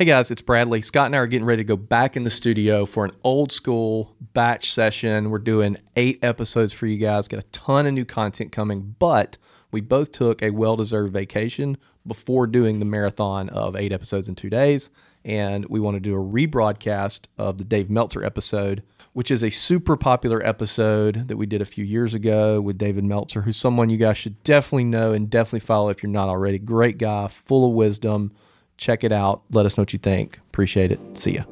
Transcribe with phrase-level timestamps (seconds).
[0.00, 0.80] Hey guys, it's Bradley.
[0.80, 3.52] Scott and I are getting ready to go back in the studio for an old
[3.52, 5.28] school batch session.
[5.28, 9.36] We're doing eight episodes for you guys, got a ton of new content coming, but
[9.70, 11.76] we both took a well deserved vacation
[12.06, 14.88] before doing the marathon of eight episodes in two days.
[15.22, 18.82] And we want to do a rebroadcast of the Dave Meltzer episode,
[19.12, 23.04] which is a super popular episode that we did a few years ago with David
[23.04, 26.58] Meltzer, who's someone you guys should definitely know and definitely follow if you're not already.
[26.58, 28.32] Great guy, full of wisdom
[28.80, 29.42] Check it out.
[29.50, 30.38] Let us know what you think.
[30.48, 30.98] Appreciate it.
[31.12, 31.42] See ya.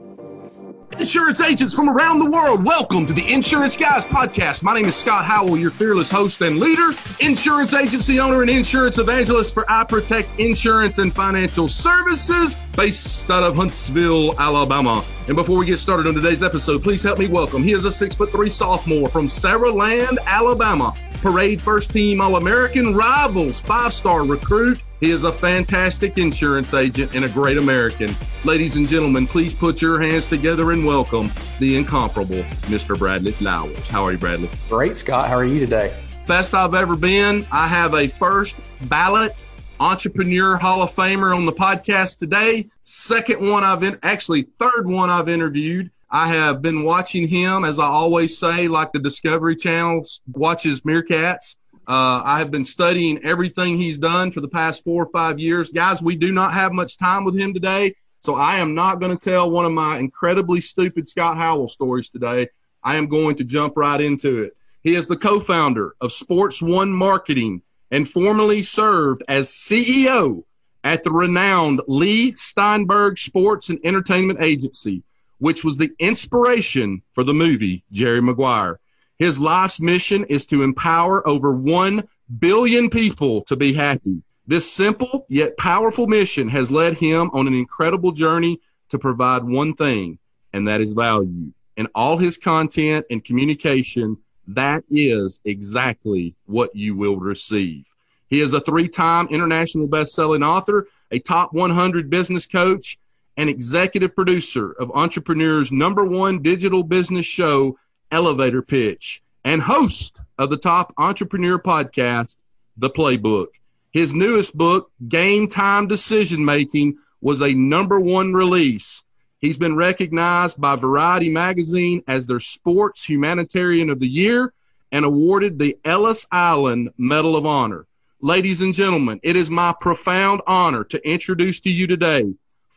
[0.99, 4.63] Insurance agents from around the world, welcome to the Insurance Guys podcast.
[4.63, 8.99] My name is Scott Howell, your fearless host and leader, insurance agency owner and insurance
[8.99, 15.05] evangelist for I Protect Insurance and Financial Services, based out of Huntsville, Alabama.
[15.29, 17.63] And before we get started on today's episode, please help me welcome.
[17.63, 20.95] He is a six foot three sophomore from Saraland, Alabama.
[21.21, 24.83] Parade first team All American rivals, five star recruit.
[25.01, 28.09] He is a fantastic insurance agent and a great American.
[28.47, 32.99] Ladies and gentlemen, please put your hands together and welcome the incomparable Mr.
[32.99, 33.87] Bradley Flowers.
[33.87, 34.49] How are you, Bradley?
[34.71, 35.29] Great, Scott.
[35.29, 35.95] How are you today?
[36.27, 37.47] Best I've ever been.
[37.53, 38.57] I have a first
[38.89, 39.45] ballot
[39.81, 42.69] entrepreneur Hall of Famer on the podcast today.
[42.85, 45.91] Second one I've in, actually third one I've interviewed.
[46.11, 51.57] I have been watching him, as I always say, like the Discovery Channel watches meerkats.
[51.87, 55.71] Uh, I have been studying everything he's done for the past four or five years.
[55.71, 59.17] Guys, we do not have much time with him today, so I am not going
[59.17, 62.49] to tell one of my incredibly stupid Scott Howell stories today.
[62.83, 64.57] I am going to jump right into it.
[64.83, 70.45] He is the co founder of Sports One Marketing and formerly served as CEO
[70.85, 75.03] at the renowned Leigh Steinberg Sports and Entertainment Agency
[75.39, 78.79] which was the inspiration for the movie Jerry Maguire.
[79.19, 82.07] His life's mission is to empower over 1
[82.39, 84.23] billion people to be happy.
[84.47, 89.75] This simple yet powerful mission has led him on an incredible journey to provide one
[89.75, 90.19] thing,
[90.53, 91.53] and that is value.
[91.77, 94.17] In all his content and communication,
[94.49, 97.87] that is exactly what you will receive.
[98.29, 102.99] He is a three time international best-selling author, a top 100 business coach,
[103.37, 107.79] and executive producer of Entrepreneur's number one digital business show,
[108.11, 112.39] Elevator Pitch, and host of the top entrepreneur podcast,
[112.77, 113.49] The Playbook.
[113.93, 119.03] His newest book, Game Time Decision Making, was a number one release.
[119.41, 124.53] He's been recognized by Variety Magazine as their Sports Humanitarian of the Year
[124.91, 127.87] and awarded the Ellis Island Medal of Honor.
[128.21, 132.35] Ladies and gentlemen, it is my profound honor to introduce to you today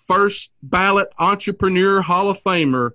[0.08, 2.92] first ballot entrepreneur Hall of Famer,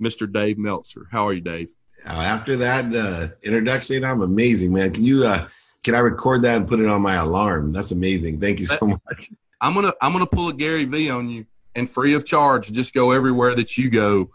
[0.00, 0.30] Mr.
[0.30, 1.06] Dave Meltzer.
[1.10, 1.70] How are you, Dave?
[2.06, 4.92] Uh, after that uh, introduction, I'm amazing, man.
[4.92, 5.48] Can you uh,
[5.82, 7.72] can I record that and put it on my alarm?
[7.72, 8.40] That's amazing.
[8.40, 9.30] Thank you so much.
[9.60, 12.94] I'm gonna I'm gonna pull a Gary V on you and free of charge, just
[12.94, 14.30] go everywhere that you go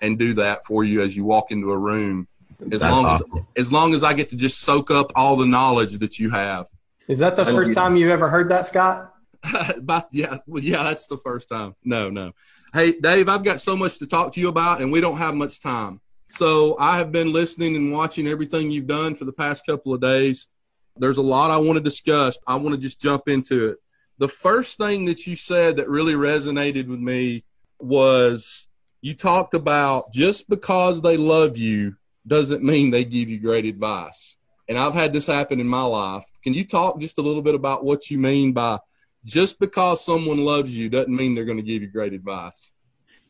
[0.00, 2.28] and do that for you as you walk into a room.
[2.72, 3.32] As That's long awesome.
[3.34, 6.30] as as long as I get to just soak up all the knowledge that you
[6.30, 6.66] have.
[7.08, 9.12] Is that the first time you've ever heard that, Scott?
[9.82, 11.74] but yeah, well, yeah, that's the first time.
[11.84, 12.32] No, no.
[12.72, 15.34] Hey, Dave, I've got so much to talk to you about, and we don't have
[15.34, 16.00] much time.
[16.28, 20.00] So I have been listening and watching everything you've done for the past couple of
[20.00, 20.48] days.
[20.96, 22.38] There's a lot I want to discuss.
[22.46, 23.78] I want to just jump into it.
[24.18, 27.44] The first thing that you said that really resonated with me
[27.80, 28.68] was
[29.00, 34.36] you talked about just because they love you doesn't mean they give you great advice.
[34.68, 36.24] And I've had this happen in my life.
[36.42, 38.78] Can you talk just a little bit about what you mean by
[39.24, 42.74] just because someone loves you doesn't mean they're going to give you great advice.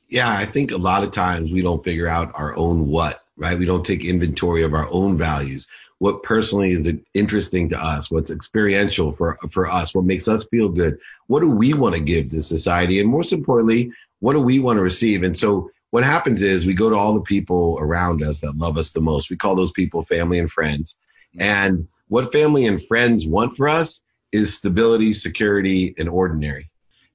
[0.09, 3.59] Yeah, I think a lot of times we don't figure out our own what, right?
[3.59, 5.67] We don't take inventory of our own values.
[6.05, 10.69] What personally is interesting to us, what's experiential for, for us, what makes us feel
[10.69, 10.99] good.
[11.29, 13.01] What do we want to give to society?
[13.01, 15.23] And most importantly, what do we want to receive?
[15.23, 18.77] And so what happens is we go to all the people around us that love
[18.77, 19.31] us the most.
[19.31, 20.99] We call those people family and friends.
[21.39, 26.69] And what family and friends want for us is stability, security, and ordinary.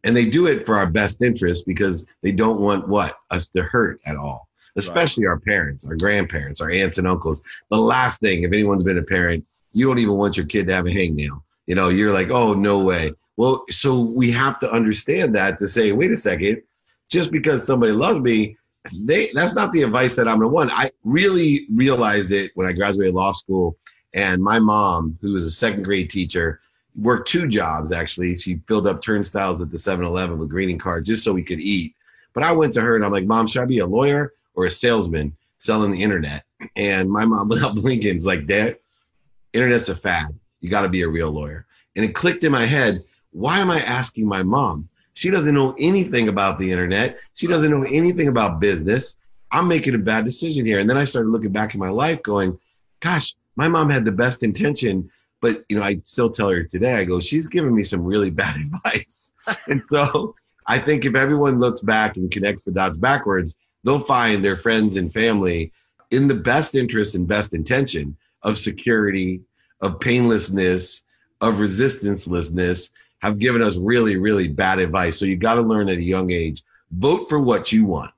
[0.03, 3.17] And they do it for our best interest because they don't want what?
[3.29, 4.48] Us to hurt at all,
[4.79, 5.31] especially right.
[5.31, 7.41] our parents, our grandparents, our aunts and uncles.
[7.69, 10.73] The last thing, if anyone's been a parent, you don't even want your kid to
[10.73, 11.41] have a hangnail.
[11.67, 13.13] You know, you're like, oh, no way.
[13.37, 16.61] Well, so we have to understand that to say, wait a second,
[17.09, 18.57] just because somebody loves me,
[18.93, 20.71] they that's not the advice that I'm gonna want.
[20.71, 23.77] I really realized it when I graduated law school,
[24.13, 26.61] and my mom, who was a second grade teacher,
[26.95, 28.35] worked two jobs actually.
[28.35, 31.95] She filled up turnstiles at the 7-Eleven with greeting cards just so we could eat.
[32.33, 34.65] But I went to her and I'm like, Mom, should I be a lawyer or
[34.65, 36.43] a salesman selling the internet?
[36.75, 38.77] And my mom, without blinking, is like, Dad,
[39.53, 40.37] internet's a fad.
[40.61, 41.65] You got to be a real lawyer.
[41.95, 43.03] And it clicked in my head.
[43.31, 44.89] Why am I asking my mom?
[45.13, 47.19] She doesn't know anything about the internet.
[47.33, 49.15] She doesn't know anything about business.
[49.51, 50.79] I'm making a bad decision here.
[50.79, 52.57] And then I started looking back in my life going,
[52.99, 55.09] gosh, my mom had the best intention,
[55.41, 58.29] but you know, I still tell her today, I go, she's giving me some really
[58.41, 59.33] bad advice.
[59.67, 60.35] and so
[60.67, 64.97] I think if everyone looks back and connects the dots backwards, they'll find their friends
[64.97, 65.71] and family
[66.11, 69.41] in the best interest and best intention of security,
[69.81, 71.03] of painlessness,
[71.41, 75.17] of resistancelessness, have given us really, really bad advice.
[75.19, 76.63] So you've got to learn at a young age.
[76.91, 78.11] Vote for what you want.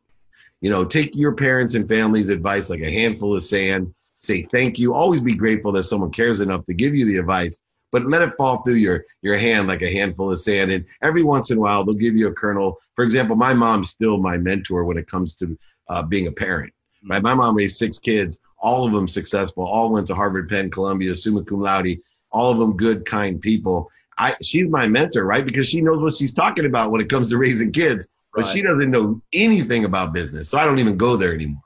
[0.61, 3.93] You know, take your parents and family's advice like a handful of sand.
[4.19, 4.93] Say thank you.
[4.93, 7.61] Always be grateful that someone cares enough to give you the advice,
[7.91, 10.71] but let it fall through your your hand like a handful of sand.
[10.71, 12.79] And every once in a while, they'll give you a kernel.
[12.95, 15.57] For example, my mom's still my mentor when it comes to
[15.89, 16.73] uh, being a parent.
[17.09, 17.21] Right?
[17.21, 21.15] My mom raised six kids, all of them successful, all went to Harvard, Penn, Columbia,
[21.15, 21.99] summa cum laude,
[22.31, 23.89] all of them good, kind people.
[24.17, 25.43] I, she's my mentor, right?
[25.43, 28.51] Because she knows what she's talking about when it comes to raising kids, but right.
[28.51, 30.49] she doesn't know anything about business.
[30.49, 31.63] So I don't even go there anymore.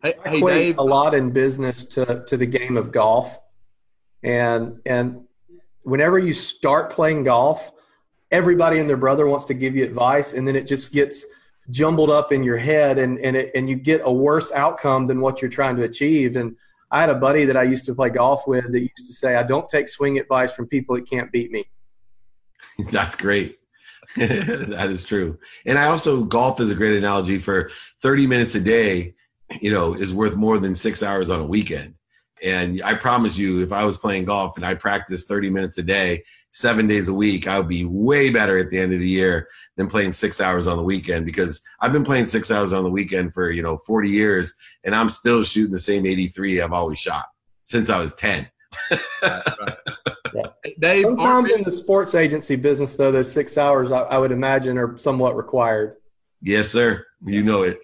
[0.00, 0.78] Hey, I hey, Dave.
[0.78, 3.36] a lot in business to, to the game of golf.
[4.22, 5.24] And, and
[5.82, 7.72] whenever you start playing golf,
[8.30, 10.34] everybody and their brother wants to give you advice.
[10.34, 11.24] And then it just gets
[11.70, 15.20] jumbled up in your head and, and, it, and you get a worse outcome than
[15.20, 16.36] what you're trying to achieve.
[16.36, 16.56] And
[16.90, 19.36] I had a buddy that I used to play golf with that used to say,
[19.36, 21.68] I don't take swing advice from people that can't beat me.
[22.90, 23.58] That's great.
[24.16, 25.38] that is true.
[25.66, 27.70] And I also golf is a great analogy for
[28.00, 29.14] 30 minutes a day,
[29.60, 31.94] you know, is worth more than 6 hours on a weekend.
[32.42, 35.82] And I promise you if I was playing golf and I practiced 30 minutes a
[35.82, 39.08] day, 7 days a week, I would be way better at the end of the
[39.08, 42.84] year than playing 6 hours on the weekend because I've been playing 6 hours on
[42.84, 44.54] the weekend for, you know, 40 years
[44.84, 47.26] and I'm still shooting the same 83 I've always shot
[47.64, 48.48] since I was 10.
[49.22, 49.42] right,
[50.34, 50.50] right.
[50.78, 54.78] Dave, Sometimes in the sports agency business, though, those six hours I, I, would imagine
[54.78, 55.96] are somewhat required.
[56.42, 57.06] Yes, sir.
[57.24, 57.80] You know it.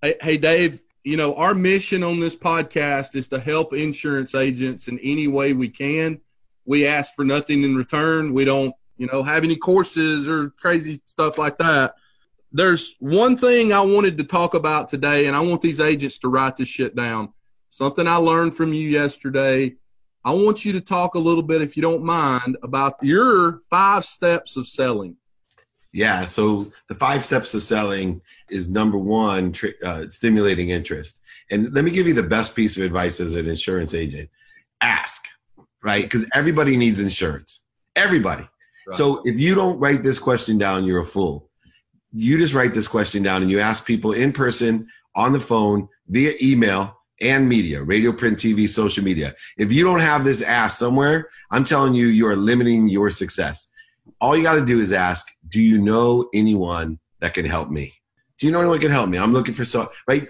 [0.00, 0.80] Hey, hey, Dave.
[1.04, 5.52] You know our mission on this podcast is to help insurance agents in any way
[5.52, 6.20] we can.
[6.64, 8.34] We ask for nothing in return.
[8.34, 11.94] We don't, you know, have any courses or crazy stuff like that.
[12.52, 16.28] There's one thing I wanted to talk about today, and I want these agents to
[16.28, 17.32] write this shit down.
[17.68, 19.76] Something I learned from you yesterday
[20.24, 24.04] I want you to talk a little bit, if you don't mind, about your five
[24.04, 25.16] steps of selling.
[25.92, 26.26] Yeah.
[26.26, 28.20] So the five steps of selling
[28.50, 31.20] is number one, uh, stimulating interest.
[31.50, 34.28] And let me give you the best piece of advice as an insurance agent
[34.80, 35.24] ask,
[35.82, 36.04] right?
[36.04, 37.62] Because everybody needs insurance.
[37.96, 38.48] Everybody.
[38.86, 38.96] Right.
[38.96, 41.50] So if you don't write this question down, you're a fool.
[42.12, 45.88] You just write this question down and you ask people in person, on the phone,
[46.08, 49.34] via email, and media, radio, print, TV, social media.
[49.56, 53.70] If you don't have this ask somewhere, I'm telling you, you are limiting your success.
[54.20, 57.94] All you got to do is ask, do you know anyone that can help me?
[58.38, 59.18] Do you know anyone can help me?
[59.18, 60.28] I'm looking for so right.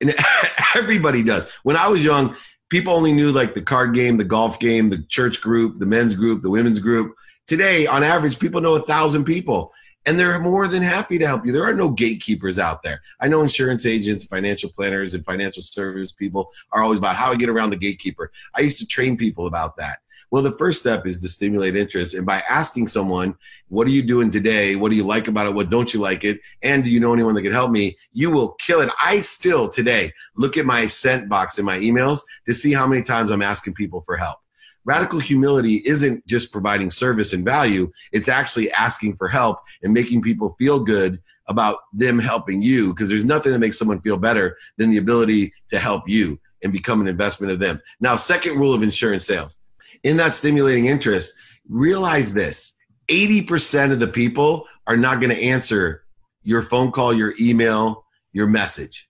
[0.00, 0.14] And
[0.74, 1.48] everybody does.
[1.62, 2.36] When I was young,
[2.68, 6.14] people only knew like the card game, the golf game, the church group, the men's
[6.14, 7.14] group, the women's group.
[7.46, 9.72] Today, on average, people know a thousand people
[10.06, 11.52] and they're more than happy to help you.
[11.52, 13.02] There are no gatekeepers out there.
[13.20, 17.34] I know insurance agents, financial planners, and financial service people are always about how I
[17.34, 18.30] get around the gatekeeper.
[18.54, 19.98] I used to train people about that.
[20.30, 22.14] Well, the first step is to stimulate interest.
[22.14, 23.36] And by asking someone,
[23.68, 24.74] what are you doing today?
[24.74, 25.54] What do you like about it?
[25.54, 26.40] What don't you like it?
[26.62, 27.96] And do you know anyone that can help me?
[28.12, 28.90] You will kill it.
[29.00, 33.02] I still today look at my sent box in my emails to see how many
[33.02, 34.38] times I'm asking people for help
[34.86, 40.22] radical humility isn't just providing service and value, it's actually asking for help and making
[40.22, 44.56] people feel good about them helping you because there's nothing that makes someone feel better
[44.78, 47.80] than the ability to help you and become an investment of them.
[48.00, 49.58] Now, second rule of insurance sales
[50.02, 51.34] in that stimulating interest,
[51.68, 52.76] realize this
[53.08, 56.04] 80% of the people are not going to answer
[56.42, 59.08] your phone call, your email, your message.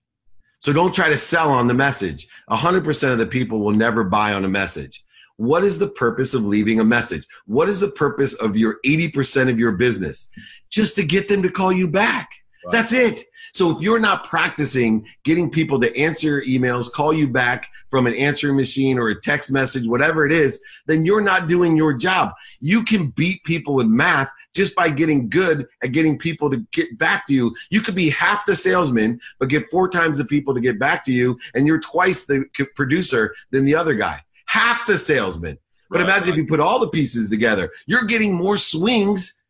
[0.59, 2.27] So don't try to sell on the message.
[2.49, 5.03] 100% of the people will never buy on a message.
[5.35, 7.27] What is the purpose of leaving a message?
[7.45, 10.29] What is the purpose of your 80% of your business?
[10.69, 12.29] Just to get them to call you back.
[12.65, 12.71] Right.
[12.71, 13.27] That's it.
[13.57, 18.05] So if you're not practicing getting people to answer your emails, call you back from
[18.05, 21.93] an answering machine or a text message, whatever it is, then you're not doing your
[21.93, 22.33] job.
[22.59, 26.99] You can beat people with math just by getting good at getting people to get
[26.99, 27.55] back to you.
[27.71, 31.03] You could be half the salesman, but get four times the people to get back
[31.05, 32.45] to you, and you're twice the
[32.75, 35.57] producer than the other guy half the salesman.
[35.89, 39.43] But right, imagine if you put all the pieces together, you're getting more swings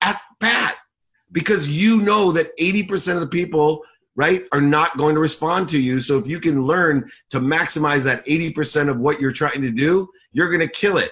[0.00, 0.76] at bat
[1.34, 5.78] because you know that 80% of the people, right, are not going to respond to
[5.78, 6.00] you.
[6.00, 10.08] So if you can learn to maximize that 80% of what you're trying to do,
[10.32, 11.10] you're going to kill it.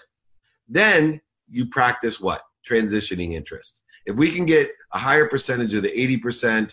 [0.69, 2.43] Then you practice what?
[2.67, 3.81] Transitioning interest.
[4.07, 6.73] If we can get a higher percentage of the 80%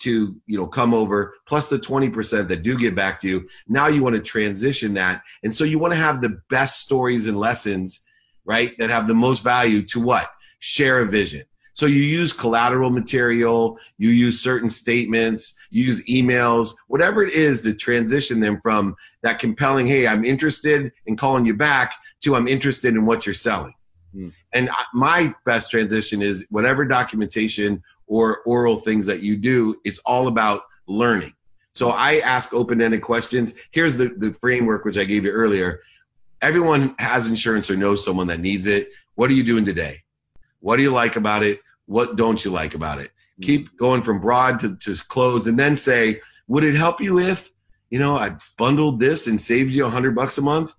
[0.00, 3.86] to you know come over plus the 20% that do get back to you now
[3.86, 7.38] you want to transition that and so you want to have the best stories and
[7.38, 8.00] lessons
[8.46, 11.42] right that have the most value to what share a vision
[11.80, 17.62] so you use collateral material, you use certain statements, you use emails, whatever it is
[17.62, 22.46] to transition them from that compelling, hey, I'm interested in calling you back to I'm
[22.46, 23.72] interested in what you're selling.
[24.14, 24.30] Mm.
[24.52, 30.28] And my best transition is whatever documentation or oral things that you do, it's all
[30.28, 31.32] about learning.
[31.72, 33.54] So I ask open-ended questions.
[33.70, 35.80] Here's the, the framework which I gave you earlier.
[36.42, 38.90] Everyone has insurance or knows someone that needs it.
[39.14, 40.02] What are you doing today?
[40.58, 41.60] What do you like about it?
[41.90, 43.08] What don't you like about it?
[43.08, 43.42] Mm-hmm.
[43.42, 47.50] Keep going from broad to, to close and then say, would it help you if,
[47.90, 50.72] you know, I bundled this and saved you a hundred bucks a month?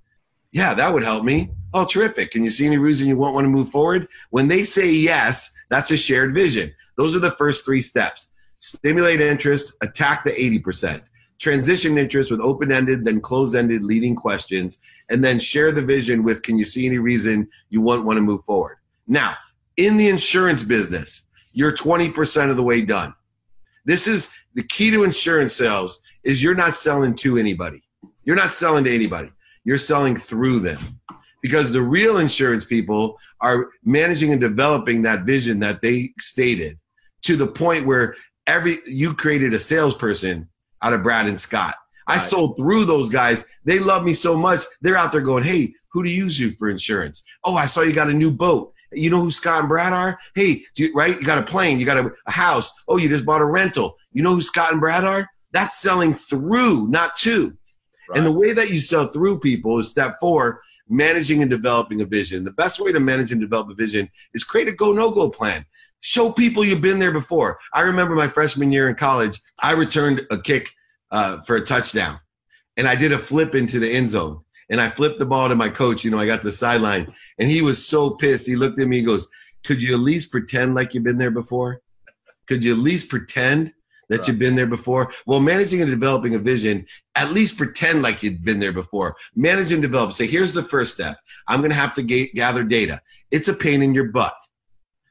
[0.53, 1.51] Yeah, that would help me.
[1.73, 2.31] Oh, terrific.
[2.31, 4.07] Can you see any reason you won't want to move forward?
[4.29, 6.73] When they say yes, that's a shared vision.
[6.95, 8.31] Those are the first three steps.
[8.61, 11.01] Stimulate interest, attack the 80%.
[11.39, 16.23] Transition interest with open ended, then closed ended leading questions, and then share the vision
[16.23, 18.77] with can you see any reason you won't want to move forward?
[19.07, 19.35] Now,
[19.85, 23.13] in the insurance business, you're 20% of the way done.
[23.85, 27.83] This is the key to insurance sales is you're not selling to anybody.
[28.23, 29.31] You're not selling to anybody.
[29.63, 30.99] You're selling through them.
[31.41, 36.77] Because the real insurance people are managing and developing that vision that they stated
[37.23, 40.47] to the point where every you created a salesperson
[40.83, 41.75] out of Brad and Scott.
[42.07, 43.45] I sold through those guys.
[43.65, 44.61] They love me so much.
[44.81, 47.23] They're out there going, "Hey, who do you use you for insurance?
[47.43, 48.73] Oh, I saw you got a new boat.
[48.91, 50.19] You know who Scott and Brad are?
[50.35, 51.19] Hey, you, right?
[51.19, 52.71] You got a plane, you got a, a house.
[52.87, 53.97] Oh, you just bought a rental.
[54.11, 55.29] You know who Scott and Brad are?
[55.51, 57.57] That's selling through, not to.
[58.09, 58.17] Right.
[58.17, 62.05] And the way that you sell through people is step four, managing and developing a
[62.05, 62.43] vision.
[62.43, 65.29] The best way to manage and develop a vision is create a go no go
[65.29, 65.65] plan.
[66.01, 67.59] Show people you've been there before.
[67.73, 70.71] I remember my freshman year in college, I returned a kick
[71.11, 72.19] uh, for a touchdown,
[72.75, 75.55] and I did a flip into the end zone and I flipped the ball to
[75.55, 76.03] my coach.
[76.03, 78.47] You know, I got the sideline, and he was so pissed.
[78.47, 79.27] He looked at me he goes,
[79.63, 81.81] "Could you at least pretend like you've been there before?
[82.47, 83.73] Could you at least pretend
[84.09, 84.27] that right.
[84.27, 88.43] you've been there before?" Well, managing and developing a vision, at least pretend like you've
[88.43, 89.17] been there before.
[89.35, 90.13] Manage and develop.
[90.13, 91.17] Say, here's the first step.
[91.47, 93.01] I'm going to have to ga- gather data.
[93.29, 94.33] It's a pain in your butt,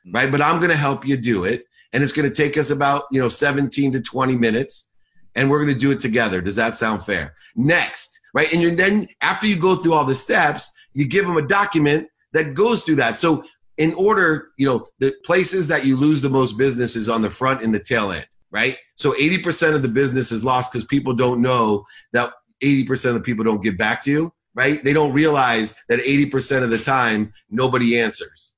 [0.07, 0.17] mm-hmm.
[0.17, 0.33] right?
[0.33, 3.05] But I'm going to help you do it, and it's going to take us about
[3.13, 4.91] you know 17 to 20 minutes,
[5.35, 6.41] and we're going to do it together.
[6.41, 7.35] Does that sound fair?
[7.55, 8.53] Next right?
[8.53, 12.55] And then after you go through all the steps, you give them a document that
[12.55, 13.19] goes through that.
[13.19, 13.45] So
[13.79, 17.31] in order, you know, the places that you lose the most business is on the
[17.31, 18.77] front and the tail end, right?
[18.97, 22.33] So 80% of the business is lost because people don't know that
[22.63, 24.85] 80% of people don't get back to you, right?
[24.85, 28.50] They don't realize that 80% of the time nobody answers.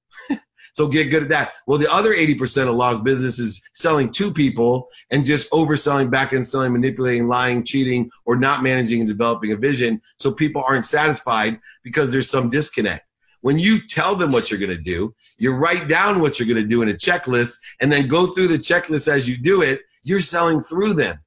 [0.73, 1.53] So get good at that.
[1.67, 6.33] Well, the other 80% of lost business is selling to people and just overselling, back
[6.33, 10.01] and selling, manipulating, lying, cheating, or not managing and developing a vision.
[10.19, 13.07] So people aren't satisfied because there's some disconnect.
[13.43, 16.63] When you tell them what you're going to do, you write down what you're going
[16.63, 19.83] to do in a checklist and then go through the checklist as you do it,
[20.05, 21.19] you're selling through them.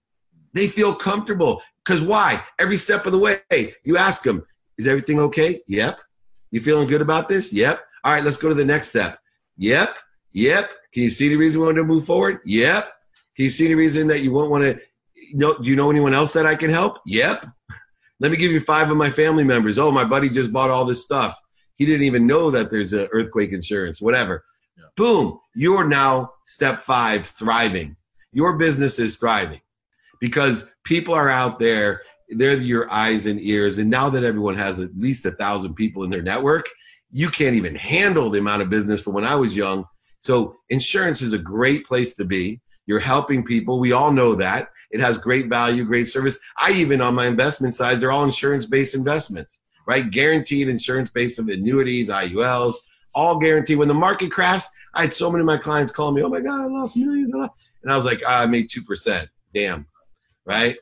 [0.54, 1.62] They feel comfortable.
[1.84, 2.44] Because why?
[2.58, 3.42] Every step of the way,
[3.84, 4.46] you ask them,
[4.78, 5.62] is everything okay?
[5.68, 6.00] Yep.
[6.50, 7.54] You feeling good about this?
[7.54, 7.86] Yep.
[8.04, 9.20] All right, let's go to the next step.
[9.58, 9.96] Yep.
[10.34, 10.70] Yep.
[10.94, 12.40] Can you see the reason we want to move forward?
[12.46, 12.92] Yep.
[13.36, 14.80] Can you see the reason that you won't want to?
[15.34, 17.00] know, do you know anyone else that I can help?
[17.06, 17.48] Yep.
[18.20, 19.78] Let me give you five of my family members.
[19.78, 21.38] Oh, my buddy just bought all this stuff.
[21.76, 24.46] He didn't even know that there's an earthquake insurance, whatever.
[24.78, 24.86] Yeah.
[24.96, 25.40] Boom.
[25.54, 27.98] You're now step five, thriving.
[28.32, 29.60] Your business is thriving
[30.22, 32.02] because people are out there.
[32.30, 33.78] They're your eyes and ears.
[33.78, 36.68] And now that everyone has at least a thousand people in their network,
[37.16, 39.86] you can't even handle the amount of business from when I was young.
[40.20, 42.60] So insurance is a great place to be.
[42.88, 43.80] You're helping people.
[43.80, 44.68] We all know that.
[44.92, 46.38] It has great value, great service.
[46.58, 50.12] I even on my investment side, they're all insurance-based investments, right?
[50.12, 52.76] Guaranteed insurance-based annuities, IULs,
[53.14, 53.78] all guaranteed.
[53.78, 56.42] When the market crashed, I had so many of my clients calling me, "Oh my
[56.42, 59.30] God, I lost millions!" And I was like, ah, "I made two percent.
[59.54, 59.88] Damn,
[60.46, 60.76] right?"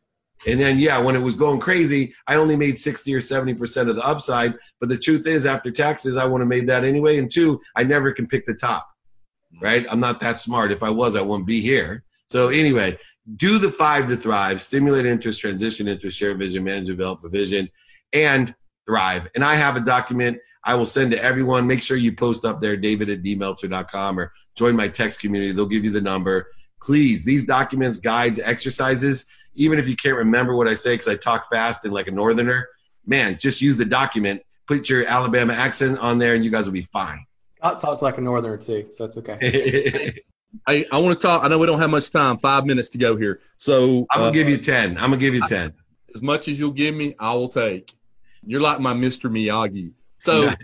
[0.48, 3.96] And then, yeah, when it was going crazy, I only made 60 or 70% of
[3.96, 4.56] the upside.
[4.80, 7.18] But the truth is, after taxes, I would have made that anyway.
[7.18, 8.88] And two, I never can pick the top,
[9.62, 9.86] right?
[9.90, 10.72] I'm not that smart.
[10.72, 12.04] If I was, I wouldn't be here.
[12.28, 12.98] So, anyway,
[13.38, 17.70] do the five to thrive stimulate interest, transition interest, share vision, manage, develop a vision,
[18.12, 18.54] and
[18.86, 19.30] thrive.
[19.36, 21.68] And I have a document I will send to everyone.
[21.68, 25.52] Make sure you post up there, david at dmeltzer.com or join my text community.
[25.52, 26.48] They'll give you the number.
[26.82, 31.16] Please, these documents, guides, exercises, even if you can't remember what I say because I
[31.16, 32.68] talk fast and like a northerner,
[33.06, 36.74] man, just use the document, put your Alabama accent on there, and you guys will
[36.74, 37.26] be fine.
[37.62, 40.20] I talk like a northerner too, so that's okay.
[40.68, 41.44] Hey, I want to talk.
[41.44, 42.38] I know we don't have much time.
[42.38, 43.40] Five minutes to go here.
[43.58, 44.98] So I'm gonna uh, give you ten.
[44.98, 45.74] I'm gonna give you ten.
[46.14, 47.92] as much as you'll give me, I will take.
[48.46, 49.32] You're like my Mr.
[49.32, 49.94] Miyagi.
[50.20, 50.58] So, Nice.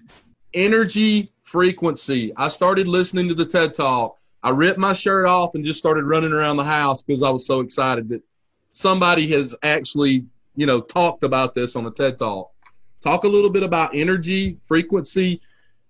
[0.53, 2.31] energy frequency.
[2.37, 4.17] I started listening to the TED Talk.
[4.43, 7.47] I ripped my shirt off and just started running around the house because I was
[7.47, 8.21] so excited that
[8.71, 12.51] somebody has actually, you know, talked about this on a TED Talk.
[13.01, 15.41] Talk a little bit about energy frequency.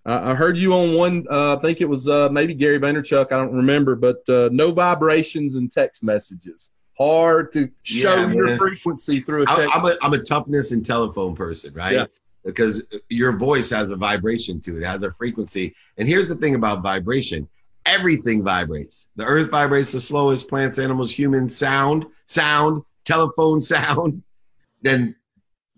[0.06, 1.26] Uh, I heard you on one.
[1.30, 3.28] Uh, I think it was uh, maybe Gary Vaynerchuk.
[3.32, 6.72] I don't remember, but uh, no vibrations and text messages.
[6.98, 9.72] Hard to show Yeah, your frequency through a I- text.
[9.76, 11.94] I'm a, I'm a toughness and telephone person, right?
[11.94, 12.06] Yeah.
[12.46, 15.76] Because your voice has a vibration to it, it has a frequency.
[15.98, 17.48] And here's the thing about vibration
[17.90, 19.10] everything vibrates.
[19.16, 24.24] The earth vibrates the slowest, plants, animals, humans, sound, sound, telephone sound,
[24.82, 25.16] then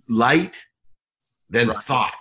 [0.09, 0.55] light,
[1.49, 1.83] then Right.
[1.83, 2.13] thought.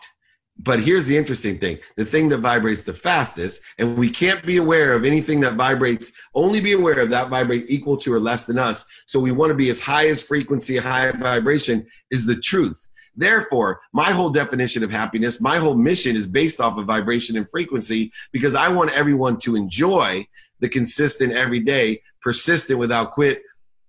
[0.62, 4.59] But here's the interesting thing the thing that vibrates the fastest, and we can't be
[4.59, 8.44] aware of anything that vibrates, only be aware of that vibrate equal to or less
[8.44, 8.85] than us.
[9.06, 12.88] So we want to be as high as frequency, high vibration is the truth.
[13.17, 17.50] Therefore, my whole definition of happiness, my whole mission is based off of vibration and
[17.50, 20.26] frequency because I want everyone to enjoy
[20.61, 23.43] the consistent, everyday, persistent without quit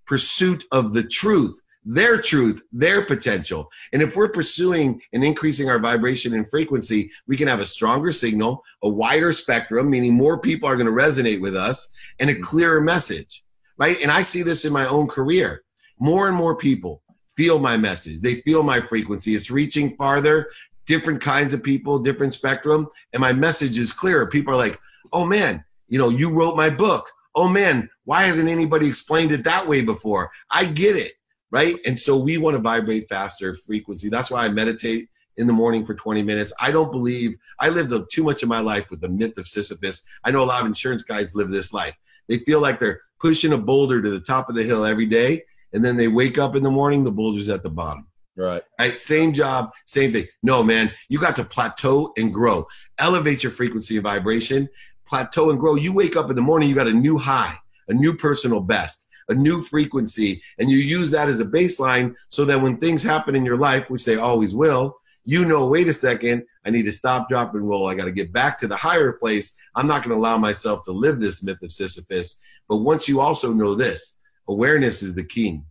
[0.06, 3.70] pursuit of the truth, their truth, their potential.
[3.94, 8.12] And if we're pursuing and increasing our vibration and frequency, we can have a stronger
[8.12, 12.34] signal, a wider spectrum, meaning more people are going to resonate with us, and a
[12.34, 12.44] mm-hmm.
[12.44, 13.44] clearer message,
[13.78, 14.02] right?
[14.02, 15.64] And I see this in my own career.
[16.00, 17.02] More and more people
[17.36, 19.36] feel my message, they feel my frequency.
[19.36, 20.50] It's reaching farther,
[20.86, 24.28] different kinds of people, different spectrum, and my message is clearer.
[24.28, 24.80] People are like,
[25.14, 27.10] oh man, you know, you wrote my book.
[27.34, 30.32] Oh man, why hasn't anybody explained it that way before?
[30.50, 31.14] I get it
[31.52, 31.76] right?
[31.86, 34.10] And so we want to vibrate faster frequency.
[34.10, 36.52] That's why I meditate in the morning for 20 minutes.
[36.60, 40.04] I don't believe I lived too much of my life with the myth of Sisyphus.
[40.24, 41.96] I know a lot of insurance guys live this life.
[42.28, 45.44] They feel like they're pushing a boulder to the top of the hill every day,
[45.74, 48.08] and then they wake up in the morning, the boulder's at the bottom.
[48.36, 48.64] right.
[48.80, 48.98] Right?
[48.98, 50.28] Same job, same thing.
[50.44, 52.68] No, man, you got to plateau and grow.
[52.98, 54.70] Elevate your frequency of vibration,
[55.08, 55.76] plateau and grow.
[55.76, 57.58] You wake up in the morning, you got a new high,
[57.88, 62.46] a new personal best, a new frequency, and you use that as a baseline so
[62.46, 65.94] that when things happen in your life, which they always will, you know, wait a
[65.94, 67.88] second, I need to stop, drop, and roll.
[67.88, 69.56] I got to get back to the higher place.
[69.76, 72.42] I'm not going to allow myself to live this myth of Sisyphus.
[72.68, 75.62] But once you also know this, awareness is the key.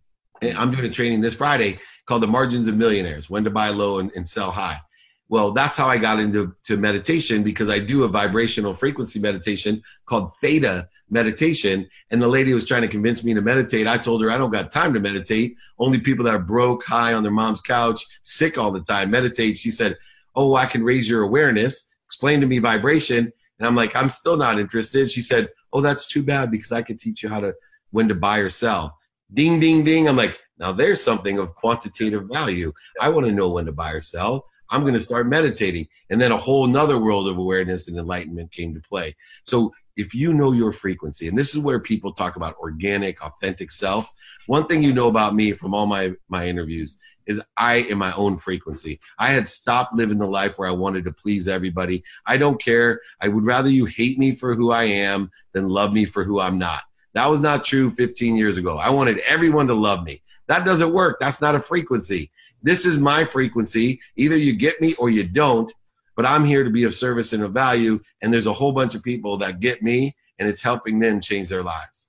[0.41, 3.69] And I'm doing a training this Friday called the margins of millionaires when to buy
[3.69, 4.79] low and, and sell high.
[5.29, 9.81] Well that's how i got into to meditation because i do a vibrational frequency meditation
[10.05, 11.89] called theta meditation.
[12.09, 13.87] And the lady was trying to convince me to meditate.
[13.87, 15.55] I told her i don't got time to meditate.
[15.79, 19.57] Only people that are broke high on their mom's couch sick all the time meditate.
[19.57, 19.97] She said
[20.35, 21.95] oh i can raise your awareness.
[22.07, 23.31] Explain to me vibration.
[23.57, 25.09] And i'm like i'm still not interested.
[25.09, 27.53] She said oh that's too bad because i could teach you how to
[27.91, 28.97] when to buy or sell.
[29.33, 30.07] Ding ding ding.
[30.07, 32.73] I'm like now there's something of quantitative value.
[32.99, 34.45] I want to know when to buy or sell.
[34.69, 35.87] I'm going to start meditating.
[36.09, 39.15] And then a whole nother world of awareness and enlightenment came to play.
[39.43, 43.69] So if you know your frequency and this is where people talk about organic authentic
[43.69, 44.09] self
[44.47, 48.13] one thing you know about me from all my my interviews is i am my
[48.13, 48.99] own frequency.
[49.19, 52.03] I had stopped living the life where i wanted to please everybody.
[52.25, 53.01] I don't care.
[53.19, 56.39] I would rather you hate me for who i am than love me for who
[56.39, 58.77] i'm not that was not true 15 years ago.
[58.77, 60.21] I wanted everyone to love me.
[60.47, 61.19] That doesn't work.
[61.19, 62.31] That's not a frequency.
[62.63, 63.99] This is my frequency.
[64.15, 65.71] Either you get me or you don't
[66.15, 68.95] but i'm here to be of service and of value and there's a whole bunch
[68.95, 72.07] of people that get me and it's helping them change their lives.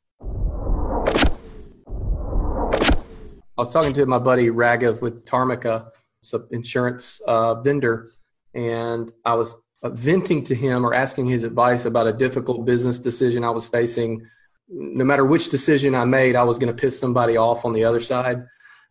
[3.58, 5.90] I was talking to my buddy Raghav with Tarmica,
[6.22, 8.08] it's an insurance uh, vendor,
[8.54, 13.44] and I was venting to him or asking his advice about a difficult business decision
[13.44, 14.26] I was facing.
[14.74, 17.85] No matter which decision I made, I was going to piss somebody off on the
[17.85, 18.44] other side.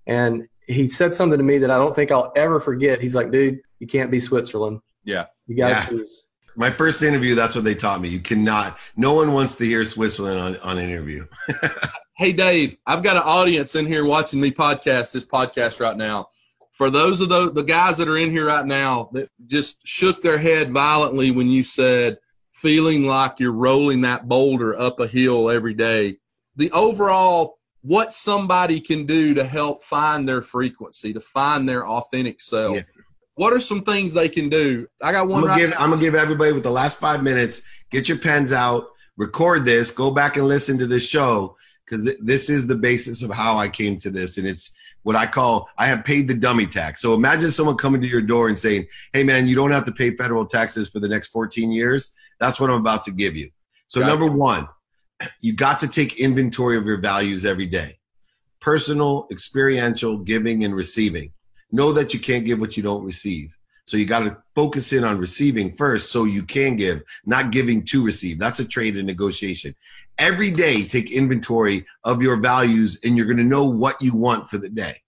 [0.06, 3.02] And he said something to me that I don't think I'll ever forget.
[3.02, 4.82] He's like, dude, you can't be Switzerland.
[5.04, 5.26] Yeah.
[5.48, 5.86] You got to Yeah.
[5.86, 6.26] choose.
[6.56, 9.86] my first interview that's what they taught me you cannot no one wants to hear
[9.86, 11.26] switzerland on, on an interview
[12.18, 16.28] Hey, Dave, I've got an audience in here watching me podcast this podcast right now.
[16.74, 20.22] For those of the, the guys that are in here right now that just shook
[20.22, 22.18] their head violently when you said
[22.62, 26.18] feeling like you're rolling that boulder up a hill every day,
[26.56, 32.40] the overall what somebody can do to help find their frequency, to find their authentic
[32.40, 32.76] self.
[32.76, 32.82] Yeah.
[33.36, 34.88] What are some things they can do?
[35.02, 35.74] I got I'm one gonna, right give.
[35.80, 39.92] I'm gonna give everybody with the last five minutes get your pens out record this
[39.92, 43.58] go back and listen to this show because th- this is the basis of how
[43.58, 47.02] i came to this and it's what i call i have paid the dummy tax
[47.02, 49.92] so imagine someone coming to your door and saying hey man you don't have to
[49.92, 53.50] pay federal taxes for the next 14 years that's what i'm about to give you
[53.88, 54.68] so Got number one
[55.40, 58.00] you got to take inventory of your values every day
[58.62, 61.34] personal, experiential, giving, and receiving.
[61.72, 63.58] Know that you can't give what you don't receive.
[63.86, 67.84] So you got to focus in on receiving first so you can give, not giving
[67.86, 68.40] to receive.
[68.40, 69.76] That's a trade and negotiation.
[70.18, 74.50] Every day, take inventory of your values and you're going to know what you want
[74.50, 75.02] for the day.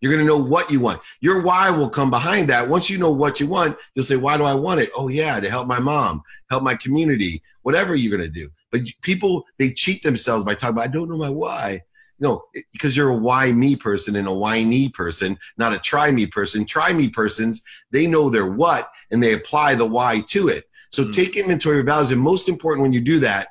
[0.00, 1.00] You're going to know what you want.
[1.20, 2.68] Your why will come behind that.
[2.68, 4.90] Once you know what you want, you'll say, Why do I want it?
[4.96, 8.50] Oh, yeah, to help my mom, help my community, whatever you're going to do.
[8.70, 11.82] But people, they cheat themselves by talking about, I don't know my why.
[12.20, 16.10] No, because you're a why me person and a why me person, not a try
[16.10, 16.64] me person.
[16.66, 20.64] Try me persons, they know their what and they apply the why to it.
[20.90, 21.12] So mm-hmm.
[21.12, 22.10] take inventory of values.
[22.10, 23.48] And most important, when you do that,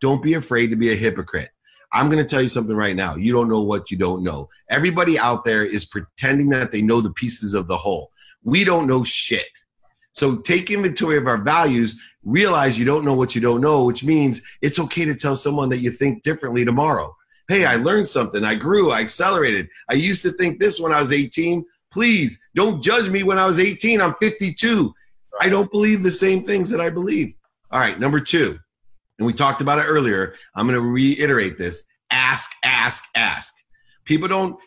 [0.00, 1.50] don't be afraid to be a hypocrite.
[1.94, 3.14] I'm going to tell you something right now.
[3.14, 4.50] You don't know what you don't know.
[4.68, 8.10] Everybody out there is pretending that they know the pieces of the whole.
[8.42, 9.46] We don't know shit.
[10.12, 14.02] So take inventory of our values, realize you don't know what you don't know, which
[14.02, 17.14] means it's okay to tell someone that you think differently tomorrow.
[17.48, 18.42] Hey, I learned something.
[18.42, 18.90] I grew.
[18.90, 19.68] I accelerated.
[19.88, 21.64] I used to think this when I was 18.
[21.92, 24.00] Please don't judge me when I was 18.
[24.00, 24.92] I'm 52.
[25.40, 27.34] I don't believe the same things that I believe.
[27.70, 28.58] All right, number two,
[29.18, 30.34] and we talked about it earlier.
[30.54, 33.52] I'm going to reiterate this ask, ask, ask.
[34.04, 34.58] People don't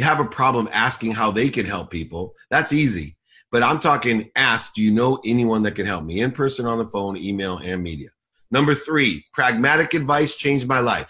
[0.00, 2.34] have a problem asking how they can help people.
[2.50, 3.16] That's easy.
[3.52, 6.78] But I'm talking ask, do you know anyone that can help me in person, on
[6.78, 8.10] the phone, email, and media?
[8.50, 11.08] Number three, pragmatic advice changed my life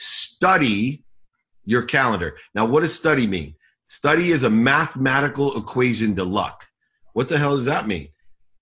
[0.00, 1.04] study
[1.66, 2.36] your calendar.
[2.54, 3.54] Now, what does study mean?
[3.84, 6.66] Study is a mathematical equation to luck.
[7.12, 8.08] What the hell does that mean?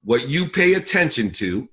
[0.03, 1.69] What you pay attention to,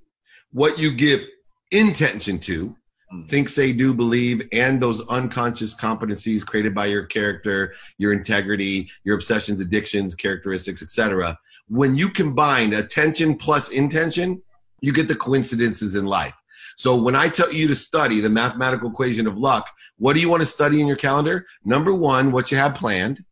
[0.51, 1.25] what you give
[1.71, 3.23] intention to, mm-hmm.
[3.27, 9.15] think, say, do, believe, and those unconscious competencies created by your character, your integrity, your
[9.15, 11.37] obsessions, addictions, characteristics, etc.
[11.67, 14.41] When you combine attention plus intention,
[14.81, 16.35] you get the coincidences in life.
[16.77, 20.29] So when I tell you to study the mathematical equation of luck, what do you
[20.29, 21.45] want to study in your calendar?
[21.63, 23.23] Number one, what you have planned.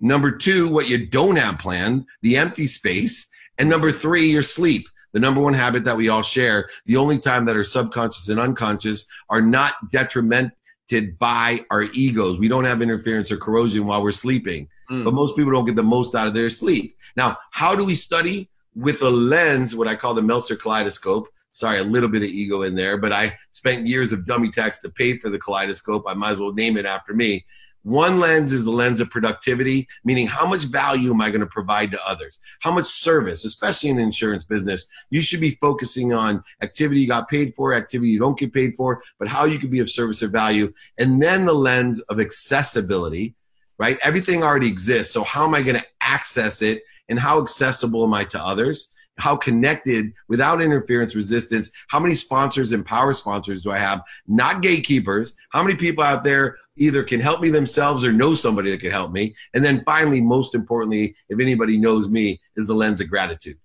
[0.00, 3.30] Number two, what you don't have planned, the empty space.
[3.58, 4.86] And number three, your sleep.
[5.12, 8.38] The number one habit that we all share, the only time that our subconscious and
[8.38, 12.38] unconscious are not detrimented by our egos.
[12.38, 14.68] We don't have interference or corrosion while we're sleeping.
[14.90, 15.04] Mm.
[15.04, 16.96] But most people don't get the most out of their sleep.
[17.16, 18.48] Now, how do we study?
[18.76, 22.62] With a lens, what I call the Meltzer kaleidoscope, Sorry, a little bit of ego
[22.62, 26.04] in there, but I spent years of dummy tax to pay for the kaleidoscope.
[26.06, 27.44] I might as well name it after me.
[27.82, 31.46] One lens is the lens of productivity, meaning how much value am I going to
[31.46, 32.38] provide to others?
[32.60, 37.08] How much service, especially in the insurance business, you should be focusing on activity you
[37.08, 39.90] got paid for, activity you don't get paid for, but how you can be of
[39.90, 40.72] service or value.
[40.98, 43.34] And then the lens of accessibility,
[43.78, 43.98] right?
[44.02, 45.14] Everything already exists.
[45.14, 48.92] So how am I going to access it and how accessible am I to others?
[49.20, 54.62] how connected without interference resistance how many sponsors and power sponsors do i have not
[54.62, 58.80] gatekeepers how many people out there either can help me themselves or know somebody that
[58.80, 63.00] can help me and then finally most importantly if anybody knows me is the lens
[63.00, 63.58] of gratitude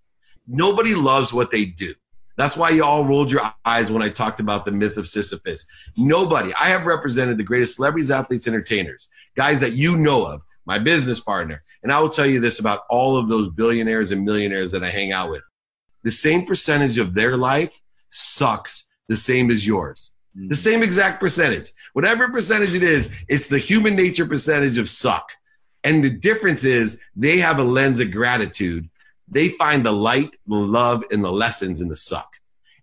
[0.48, 1.94] nobody loves what they do
[2.38, 5.66] that's why you all rolled your eyes when I talked about the myth of Sisyphus.
[5.96, 6.54] Nobody.
[6.56, 11.20] I have represented the greatest celebrities, athletes, entertainers, guys that you know of, my business
[11.20, 14.84] partner, and I will tell you this about all of those billionaires and millionaires that
[14.84, 15.44] I hang out with.
[16.04, 20.12] The same percentage of their life sucks the same as yours.
[20.36, 20.58] The mm.
[20.58, 21.72] same exact percentage.
[21.94, 25.32] Whatever percentage it is, it's the human nature percentage of suck.
[25.84, 28.90] And the difference is they have a lens of gratitude.
[29.28, 32.30] They find the light, the love, and the lessons in the suck.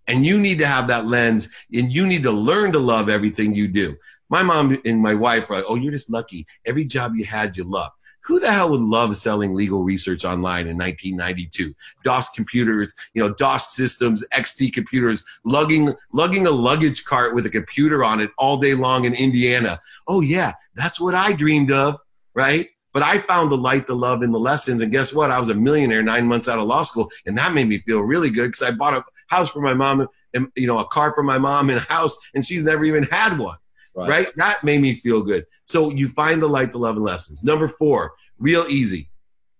[0.06, 3.54] And you need to have that lens and you need to learn to love everything
[3.54, 3.96] you do.
[4.28, 6.46] My mom and my wife are like, oh, you're just lucky.
[6.64, 7.94] Every job you had, you loved.
[8.24, 11.74] Who the hell would love selling legal research online in 1992?
[12.04, 17.50] DOS computers, you know, DOS systems, XT computers, lugging lugging a luggage cart with a
[17.50, 19.80] computer on it all day long in Indiana.
[20.06, 21.98] Oh yeah, that's what I dreamed of,
[22.34, 22.68] right?
[22.92, 24.82] But I found the light, the love, and the lessons.
[24.82, 25.30] And guess what?
[25.30, 28.00] I was a millionaire nine months out of law school, and that made me feel
[28.00, 31.12] really good because I bought a house for my mom, and you know, a car
[31.14, 33.56] for my mom, and a house, and she's never even had one.
[33.94, 34.08] Right.
[34.08, 34.36] right.
[34.36, 35.46] That made me feel good.
[35.66, 37.44] So you find the light, the love, and lessons.
[37.44, 39.10] Number four, real easy.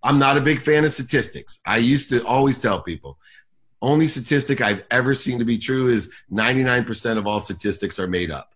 [0.03, 1.61] I'm not a big fan of statistics.
[1.65, 3.19] I used to always tell people
[3.83, 8.31] only statistic I've ever seen to be true is 99% of all statistics are made
[8.31, 8.55] up.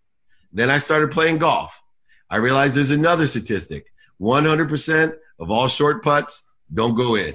[0.53, 1.83] Then I started playing golf.
[2.31, 7.35] I realized there's another statistic 100% of all short putts don't go in.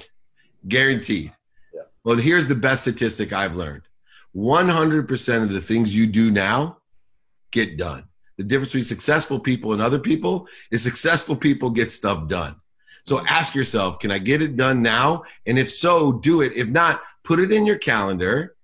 [0.66, 1.32] Guaranteed.
[1.72, 1.82] Yeah.
[2.02, 3.82] Well, here's the best statistic I've learned
[4.34, 6.78] 100% of the things you do now
[7.50, 8.04] get done.
[8.38, 12.56] The difference between successful people and other people is successful people get stuff done.
[13.04, 13.26] So mm-hmm.
[13.28, 15.24] ask yourself, can I get it done now?
[15.46, 16.52] And if so, do it.
[16.54, 18.54] If not, put it in your calendar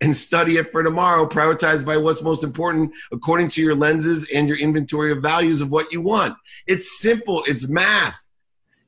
[0.00, 4.48] and study it for tomorrow, prioritized by what's most important according to your lenses and
[4.48, 6.36] your inventory of values of what you want.
[6.66, 8.24] It's simple, it's math.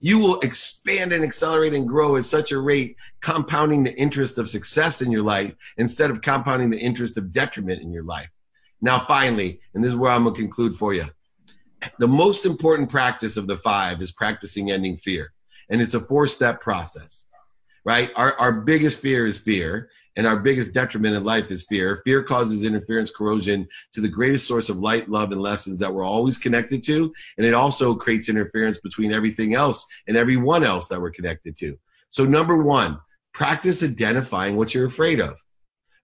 [0.01, 4.51] You will expand and accelerate and grow at such a rate, compounding the interest of
[4.51, 8.29] success in your life instead of compounding the interest of detriment in your life.
[8.83, 11.07] Now, finally, and this is where I'm going to conclude for you
[11.99, 15.33] the most important practice of the five is practicing ending fear.
[15.69, 17.27] And it's a four step process,
[17.85, 18.11] right?
[18.17, 19.91] Our, our biggest fear is fear.
[20.15, 22.03] And our biggest detriment in life is fear.
[22.05, 26.05] Fear causes interference, corrosion to the greatest source of light, love, and lessons that we're
[26.05, 27.11] always connected to.
[27.39, 31.79] And it also creates interference between everything else and everyone else that we're connected to.
[32.11, 32.99] So, number one,
[33.33, 35.39] practice identifying what you're afraid of,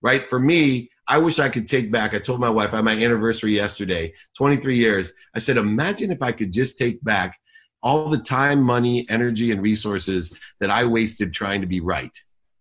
[0.00, 0.26] right?
[0.26, 2.14] For me, I wish I could take back.
[2.14, 5.14] I told my wife on my anniversary yesterday, 23 years.
[5.34, 7.38] I said, imagine if I could just take back
[7.82, 12.12] all the time, money, energy, and resources that I wasted trying to be right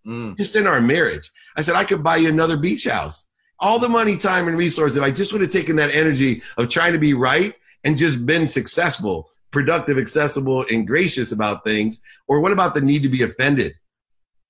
[0.07, 0.37] mm.
[0.37, 1.29] just in our marriage.
[1.55, 3.27] I said, I could buy you another beach house.
[3.59, 4.97] All the money, time, and resources.
[4.97, 8.25] If I just would have taken that energy of trying to be right and just
[8.25, 12.01] been successful, productive, accessible, and gracious about things.
[12.27, 13.73] Or what about the need to be offended?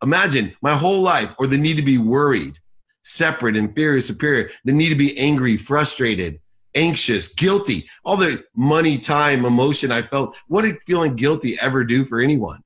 [0.04, 2.60] Imagine my whole life, or the need to be worried,
[3.08, 6.40] separate, inferior, superior, the need to be angry, frustrated,
[6.76, 10.36] anxious, guilty, all the money, time, emotion I felt.
[10.48, 12.62] What did feeling guilty ever do for anyone?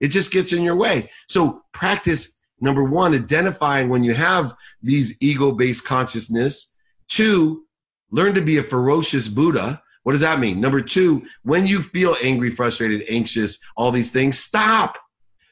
[0.00, 1.10] It just gets in your way.
[1.28, 6.74] So practice number one, identifying when you have these ego based consciousness.
[7.08, 7.64] Two,
[8.10, 9.82] learn to be a ferocious Buddha.
[10.02, 10.60] What does that mean?
[10.60, 14.98] Number two, when you feel angry, frustrated, anxious, all these things, stop.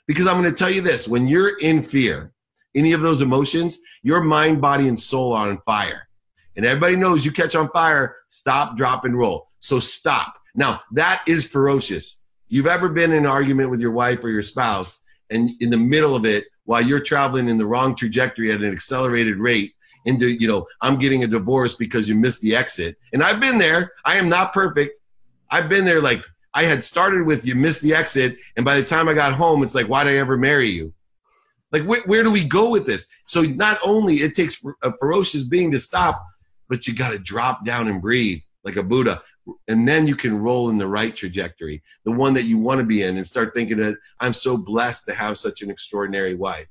[0.06, 2.32] Because I'm going to tell you this when you're in fear,
[2.74, 6.08] any of those emotions, your mind, body, and soul are on fire.
[6.56, 9.48] And everybody knows you catch on fire, stop, drop, and roll.
[9.61, 10.35] So stop.
[10.54, 14.42] Now, that is ferocious you've ever been in an argument with your wife or your
[14.42, 18.61] spouse and in the middle of it while you're traveling in the wrong trajectory at
[18.61, 19.72] an accelerated rate
[20.04, 23.56] into you know i'm getting a divorce because you missed the exit and i've been
[23.56, 25.00] there i am not perfect
[25.50, 28.87] i've been there like i had started with you missed the exit and by the
[28.87, 30.92] time i got home it's like why did i ever marry you
[31.72, 34.92] like wh- where do we go with this so not only it takes a uh,
[35.00, 36.24] ferocious being to stop
[36.68, 39.20] but you got to drop down and breathe like a buddha
[39.68, 42.85] and then you can roll in the right trajectory, the one that you want to
[42.85, 46.68] be in, and start thinking that I'm so blessed to have such an extraordinary wife,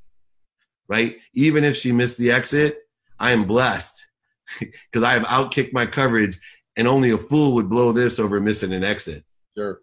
[0.87, 1.17] right?
[1.33, 2.79] Even if she missed the exit,
[3.19, 4.05] I am blessed
[4.59, 6.39] because I have outkicked my coverage,
[6.77, 9.25] and only a fool would blow this over missing an exit.
[9.55, 9.81] Sure.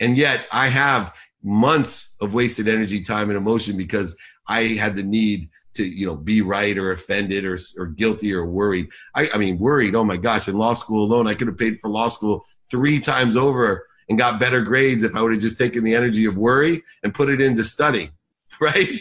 [0.00, 4.16] And yet I have months of wasted energy, time, and emotion because
[4.50, 8.44] I had the need to you know be right or offended or or guilty or
[8.44, 8.88] worried.
[9.14, 9.94] I, I mean worried.
[9.94, 10.48] Oh my gosh!
[10.48, 14.18] In law school alone, I could have paid for law school three times over and
[14.18, 17.28] got better grades if I would have just taken the energy of worry and put
[17.28, 18.10] it into study.
[18.62, 19.00] Right?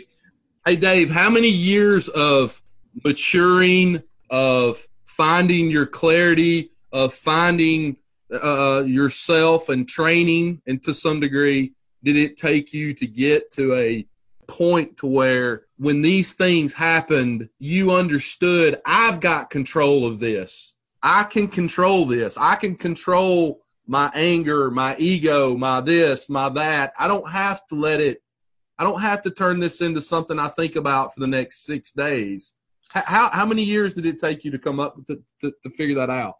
[0.65, 2.61] Hey Dave, how many years of
[3.03, 7.97] maturing, of finding your clarity, of finding
[8.31, 11.73] uh, yourself and training, and to some degree,
[12.05, 14.05] did it take you to get to a
[14.49, 20.75] point to where when these things happened, you understood I've got control of this.
[21.01, 22.37] I can control this.
[22.37, 26.93] I can control my anger, my ego, my this, my that.
[26.99, 28.21] I don't have to let it,
[28.77, 31.91] I don't have to turn this into something I think about for the next six
[31.91, 32.55] days.
[32.89, 35.95] How, how many years did it take you to come up to, to, to figure
[35.95, 36.35] that out?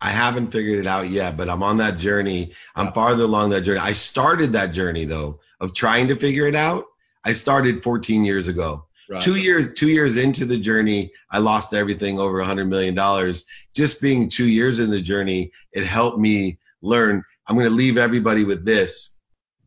[0.00, 2.52] I haven't figured it out yet, but I'm on that journey.
[2.74, 3.80] I'm farther along that journey.
[3.80, 6.84] I started that journey though of trying to figure it out
[7.26, 8.86] I started 14 years ago.
[9.10, 9.20] Right.
[9.20, 13.44] Two years, two years into the journey, I lost everything over a hundred million dollars.
[13.74, 17.22] Just being two years in the journey, it helped me learn.
[17.46, 19.16] I'm going to leave everybody with this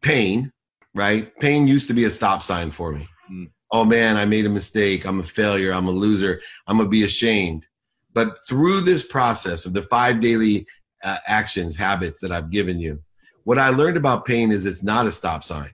[0.02, 0.52] pain,
[0.96, 1.38] right?
[1.40, 3.08] Pain used to be a stop sign for me.
[3.32, 3.50] Mm.
[3.72, 5.06] Oh man, I made a mistake.
[5.06, 5.74] I'm a failure.
[5.74, 6.42] I'm a loser.
[6.68, 7.66] I'm going to be ashamed.
[8.14, 10.66] But through this process of the five daily
[11.04, 13.02] uh, actions, habits that I've given you,
[13.44, 15.72] what I learned about pain is it's not a stop sign.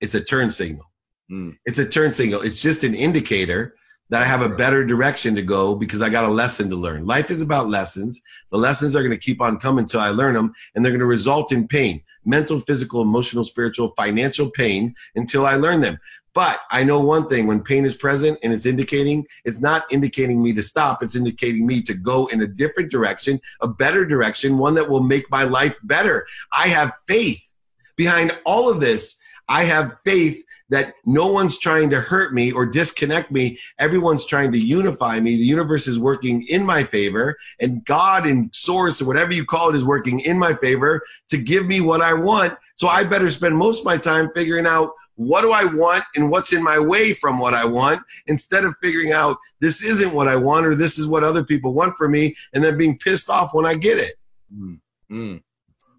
[0.00, 0.86] It's a turn signal.
[1.30, 1.56] Mm.
[1.64, 2.42] It's a turn signal.
[2.42, 3.74] It's just an indicator
[4.10, 7.06] that I have a better direction to go because I got a lesson to learn.
[7.06, 8.20] Life is about lessons.
[8.52, 11.00] The lessons are going to keep on coming until I learn them, and they're going
[11.00, 15.96] to result in pain mental, physical, emotional, spiritual, financial pain until I learn them.
[16.34, 20.42] But I know one thing when pain is present and it's indicating, it's not indicating
[20.42, 24.58] me to stop, it's indicating me to go in a different direction, a better direction,
[24.58, 26.26] one that will make my life better.
[26.52, 27.40] I have faith
[27.96, 29.18] behind all of this.
[29.48, 33.58] I have faith that no one's trying to hurt me or disconnect me.
[33.78, 35.36] Everyone's trying to unify me.
[35.36, 39.70] The universe is working in my favor, and God and source or whatever you call
[39.70, 42.56] it is working in my favor to give me what I want.
[42.74, 46.30] So I better spend most of my time figuring out what do I want and
[46.30, 50.28] what's in my way from what I want instead of figuring out this isn't what
[50.28, 53.30] I want or this is what other people want for me and then being pissed
[53.30, 54.16] off when I get it.
[54.54, 55.42] Mm, mm.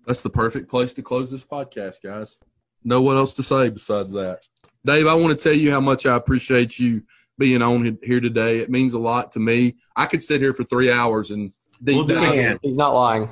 [0.06, 2.40] That's the perfect place to close this podcast, guys.
[2.84, 4.48] No what else to say besides that.
[4.88, 7.04] Dave, I want to tell you how much I appreciate you
[7.38, 8.60] being on here today.
[8.60, 9.76] It means a lot to me.
[9.98, 12.58] I could sit here for three hours and we'll do it again.
[12.62, 13.30] He's not lying.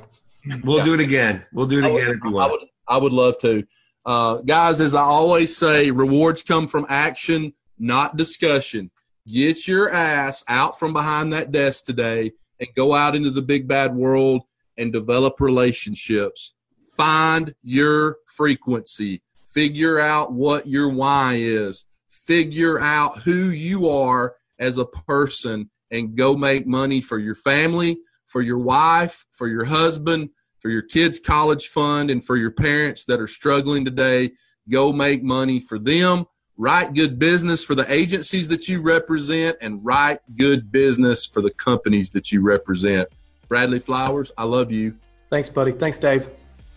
[0.62, 0.84] We'll yeah.
[0.84, 1.46] do it again.
[1.54, 2.50] We'll do it again if you want.
[2.50, 3.64] I would, I would love to.
[4.04, 8.90] Uh, guys, as I always say, rewards come from action, not discussion.
[9.26, 13.66] Get your ass out from behind that desk today and go out into the big
[13.66, 14.42] bad world
[14.76, 16.52] and develop relationships.
[16.98, 19.22] Find your frequency.
[19.56, 21.86] Figure out what your why is.
[22.10, 27.96] Figure out who you are as a person and go make money for your family,
[28.26, 30.28] for your wife, for your husband,
[30.60, 34.30] for your kids' college fund, and for your parents that are struggling today.
[34.68, 36.26] Go make money for them.
[36.58, 41.52] Write good business for the agencies that you represent, and write good business for the
[41.52, 43.08] companies that you represent.
[43.48, 44.98] Bradley Flowers, I love you.
[45.30, 45.72] Thanks, buddy.
[45.72, 46.28] Thanks, Dave.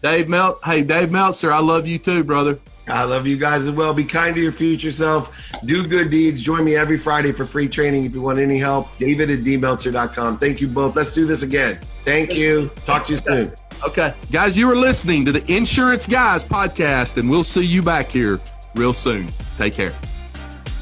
[0.01, 0.59] Dave Melt.
[0.63, 2.59] Hey, Dave Meltzer, I love you too, brother.
[2.88, 3.93] I love you guys as well.
[3.93, 5.31] Be kind to your future self.
[5.63, 6.41] Do good deeds.
[6.41, 8.95] Join me every Friday for free training if you want any help.
[8.97, 10.39] David at dmeltzer.com.
[10.39, 10.95] Thank you both.
[10.95, 11.79] Let's do this again.
[12.03, 12.71] Thank you.
[12.85, 13.53] Talk to you soon.
[13.85, 14.13] Okay.
[14.31, 18.39] Guys, you are listening to the Insurance Guys podcast, and we'll see you back here
[18.75, 19.31] real soon.
[19.55, 19.93] Take care.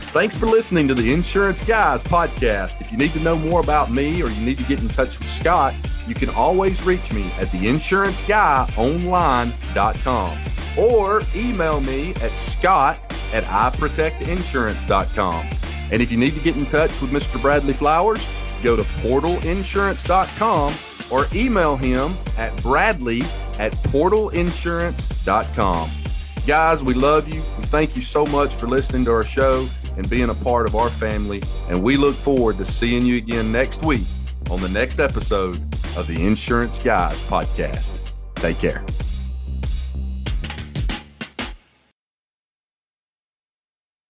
[0.07, 2.81] Thanks for listening to the Insurance Guys podcast.
[2.81, 5.19] If you need to know more about me or you need to get in touch
[5.19, 5.75] with Scott,
[6.07, 10.39] you can always reach me at theinsuranceguyonline.com
[10.77, 12.99] or email me at scott
[13.33, 15.47] at iprotectinsurance.com.
[15.91, 17.39] And if you need to get in touch with Mr.
[17.41, 18.27] Bradley Flowers,
[18.63, 20.73] go to portalinsurance.com
[21.11, 23.23] or email him at bradley
[23.59, 25.89] at portalinsurance.com.
[26.45, 27.41] Guys, we love you.
[27.59, 30.75] We thank you so much for listening to our show and being a part of
[30.75, 31.41] our family.
[31.69, 34.05] And we look forward to seeing you again next week
[34.49, 35.55] on the next episode
[35.97, 38.13] of the Insurance Guys podcast.
[38.35, 38.85] Take care.